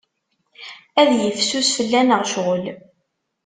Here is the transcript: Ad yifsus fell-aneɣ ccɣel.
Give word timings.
Ad 1.01 1.09
yifsus 1.19 1.69
fell-aneɣ 1.77 2.21
ccɣel. 2.27 2.63